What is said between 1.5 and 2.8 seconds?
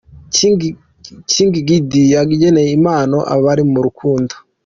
Giddy yageneye